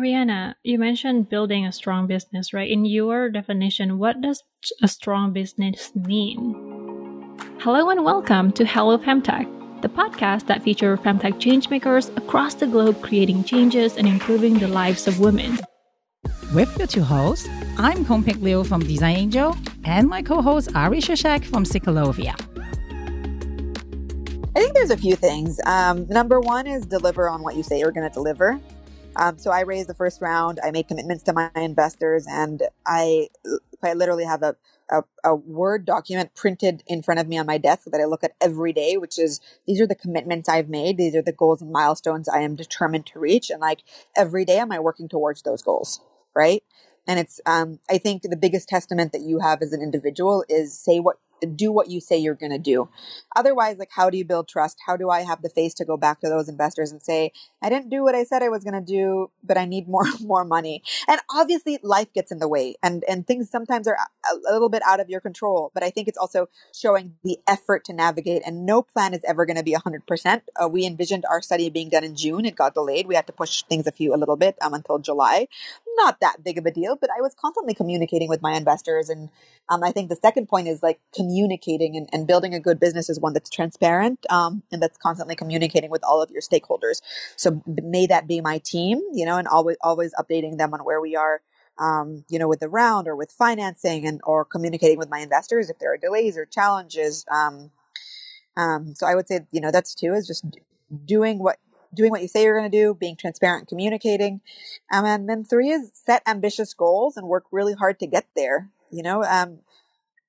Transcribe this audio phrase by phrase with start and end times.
[0.00, 2.70] Oriana, you mentioned building a strong business, right?
[2.70, 4.42] In your definition, what does
[4.80, 7.36] a strong business mean?
[7.58, 9.44] Hello and welcome to Halo Femtech,
[9.82, 15.06] the podcast that features femtech changemakers across the globe creating changes and improving the lives
[15.06, 15.58] of women.
[16.54, 17.46] With your two hosts,
[17.76, 19.54] I'm Kung Pik Liu from Design Angel
[19.84, 22.40] and my co-host Ari Krzyzek from Cyclovia.
[24.56, 25.60] I think there's a few things.
[25.66, 28.58] Um, number one is deliver on what you say you're going to deliver.
[29.16, 30.60] Um, so I raised the first round.
[30.62, 33.28] I made commitments to my investors, and I,
[33.82, 34.56] I literally have a,
[34.90, 38.24] a, a word document printed in front of me on my desk that I look
[38.24, 38.96] at every day.
[38.96, 40.96] Which is these are the commitments I've made.
[40.96, 43.82] These are the goals and milestones I am determined to reach, and like
[44.16, 46.00] every day, am I working towards those goals?
[46.34, 46.62] Right.
[47.06, 50.78] And it's, um, I think the biggest testament that you have as an individual is
[50.78, 52.88] say what do what you say you're going to do.
[53.36, 54.78] Otherwise, like, how do you build trust?
[54.86, 57.32] How do I have the face to go back to those investors and say,
[57.62, 60.04] I didn't do what I said I was going to do, but I need more,
[60.20, 60.82] more money.
[61.08, 63.96] And obviously life gets in the way and, and things sometimes are
[64.30, 65.70] a little bit out of your control.
[65.74, 69.46] But I think it's also showing the effort to navigate and no plan is ever
[69.46, 70.44] going to be hundred percent.
[70.60, 72.44] Uh, we envisioned our study being done in June.
[72.44, 73.06] It got delayed.
[73.06, 75.48] We had to push things a few, a little bit um, until July.
[75.96, 79.08] Not that big of a deal, but I was constantly communicating with my investors.
[79.08, 79.30] And
[79.68, 83.10] um, I think the second point is like communicating and, and building a good business
[83.10, 87.02] is one that's transparent um, and that's constantly communicating with all of your stakeholders.
[87.36, 91.00] So may that be my team, you know, and always always updating them on where
[91.00, 91.42] we are.
[91.78, 95.70] Um, you know, with the round or with financing and or communicating with my investors
[95.70, 97.24] if there are delays or challenges.
[97.32, 97.70] Um,
[98.56, 100.44] um, so I would say, you know, that's two is just
[101.06, 101.58] doing what
[101.94, 104.40] doing what you say you're going to do, being transparent, communicating,
[104.92, 108.68] um, and then three is set ambitious goals and work really hard to get there.
[108.90, 109.60] You know, um,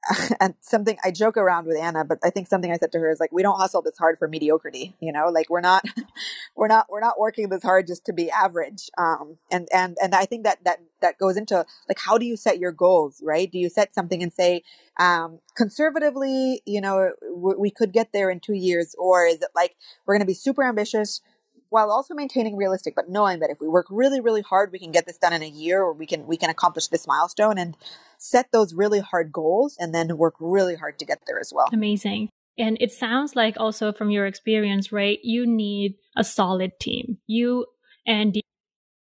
[0.39, 3.12] and something I joke around with Anna, but I think something I said to her
[3.12, 5.86] is like, we don't hustle this hard for mediocrity, you know, like we're not,
[6.56, 8.89] we're not, we're not working this hard just to be average.
[8.98, 12.36] Um, and, and, and I think that, that, that goes into like, how do you
[12.36, 13.52] set your goals, right?
[13.52, 14.64] Do you set something and say,
[14.98, 19.76] um, conservatively, you know, we could get there in two years, or is it like,
[20.05, 21.22] we're going to be super ambitious,
[21.71, 24.92] while also maintaining realistic, but knowing that if we work really, really hard, we can
[24.92, 27.77] get this done in a year or we can, we can accomplish this milestone and
[28.17, 31.70] set those really hard goals and then work really hard to get there as well.
[31.71, 32.30] Amazing.
[32.58, 35.20] And it sounds like also from your experience, right?
[35.23, 37.20] You need a solid team.
[37.26, 37.65] You
[38.05, 38.42] and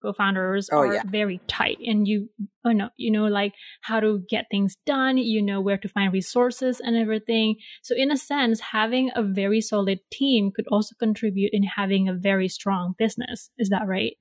[0.01, 1.03] co-founders oh, are yeah.
[1.07, 2.29] very tight and you
[2.65, 3.53] oh no you know like
[3.83, 8.11] how to get things done you know where to find resources and everything so in
[8.11, 12.95] a sense having a very solid team could also contribute in having a very strong
[12.99, 14.17] business is that right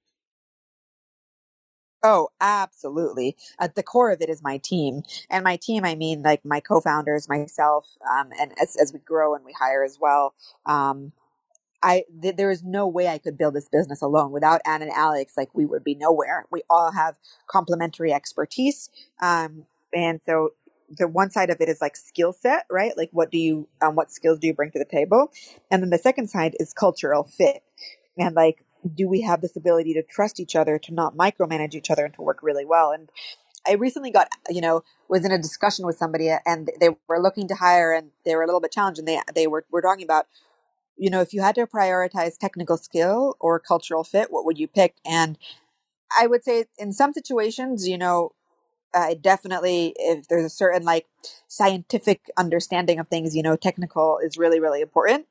[2.01, 3.35] Oh, absolutely.
[3.59, 5.03] At the core of it is my team.
[5.29, 9.35] And my team, I mean, like my co-founders, myself, um, and as, as we grow
[9.35, 10.33] and we hire as well,
[10.65, 11.11] um,
[11.81, 14.91] I th- there is no way I could build this business alone without Anne and
[14.91, 15.33] Alex.
[15.37, 16.45] Like we would be nowhere.
[16.51, 17.17] We all have
[17.47, 18.89] complementary expertise,
[19.21, 20.51] um, and so
[20.97, 22.97] the one side of it is like skill set, right?
[22.97, 25.31] Like what do you, um, what skills do you bring to the table,
[25.71, 27.63] and then the second side is cultural fit,
[28.17, 31.91] and like do we have this ability to trust each other, to not micromanage each
[31.91, 33.09] other, and to work really well, and
[33.67, 37.47] I recently got, you know, was in a discussion with somebody and they were looking
[37.49, 40.03] to hire and they were a little bit challenged and they, they were, were talking
[40.03, 40.27] about
[40.99, 44.67] you know, if you had to prioritize technical skill or cultural fit, what would you
[44.67, 44.95] pick?
[45.05, 45.37] And
[46.19, 48.33] I would say in some situations, you know,
[48.93, 51.05] uh, definitely if there's a certain like
[51.47, 55.25] scientific understanding of things, you know, technical is really, really important.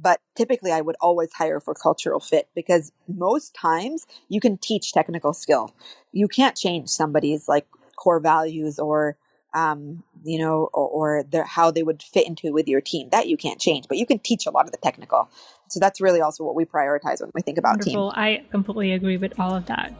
[0.00, 4.92] But typically I would always hire for cultural fit because most times you can teach
[4.92, 5.72] technical skill.
[6.12, 9.16] You can't change somebody's like core values or
[9.54, 13.08] um, you know, or, or their, how they would fit into with your team.
[13.10, 15.30] That you can't change, but you can teach a lot of the technical.
[15.68, 18.12] So that's really also what we prioritize when we think about Wonderful.
[18.12, 18.20] team.
[18.20, 19.94] I completely agree with all of that.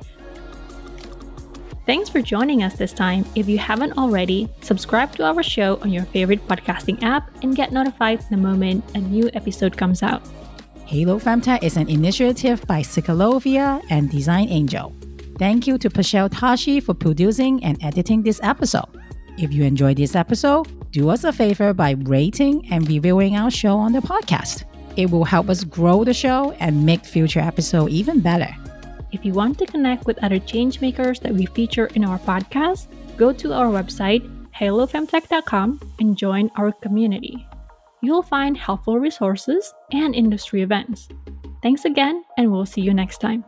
[1.87, 3.26] Thanks for joining us this time.
[3.34, 7.72] If you haven't already, subscribe to our show on your favorite podcasting app and get
[7.72, 10.22] notified the moment a new episode comes out.
[10.87, 14.94] Halo Femtech is an initiative by Cyclovia and Design Angel.
[15.38, 18.88] Thank you to Pashel Tashi for producing and editing this episode.
[19.36, 23.76] If you enjoyed this episode, do us a favor by rating and reviewing our show
[23.76, 24.64] on the podcast.
[24.96, 28.54] It will help us grow the show and make future episodes even better.
[29.10, 32.86] If you want to connect with other changemakers that we feature in our podcast,
[33.16, 34.22] go to our website,
[34.54, 37.46] halofemtech.com, and join our community.
[38.02, 41.08] You'll find helpful resources and industry events.
[41.62, 43.44] Thanks again, and we'll see you next time.